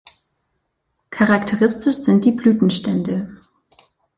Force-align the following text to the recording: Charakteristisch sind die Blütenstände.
Charakteristisch 1.11 1.97
sind 1.97 2.25
die 2.25 2.31
Blütenstände. 2.31 3.39